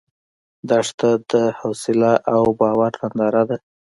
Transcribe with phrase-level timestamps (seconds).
[0.69, 3.57] دښته د حوصله او باور ننداره ده.